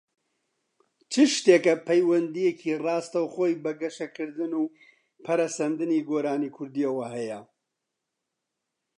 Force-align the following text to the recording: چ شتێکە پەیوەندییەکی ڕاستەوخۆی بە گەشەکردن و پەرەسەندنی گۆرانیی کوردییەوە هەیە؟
چ 1.11 1.13
شتێکە 1.35 1.73
پەیوەندییەکی 1.87 2.79
ڕاستەوخۆی 2.85 3.59
بە 3.63 3.71
گەشەکردن 3.81 4.51
و 4.61 4.71
پەرەسەندنی 5.25 6.05
گۆرانیی 6.09 6.53
کوردییەوە 6.57 7.05
هەیە؟ 7.15 7.39